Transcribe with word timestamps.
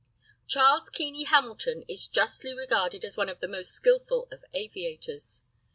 CHARLES 0.47 0.89
KEENEY 0.89 1.25
HAMILTON 1.25 1.83
is 1.87 2.07
justly 2.07 2.55
regarded 2.55 3.05
as 3.05 3.17
one 3.17 3.29
of 3.29 3.39
the 3.39 3.47
most 3.47 3.71
skilful 3.71 4.27
of 4.31 4.43
aviators. 4.51 5.43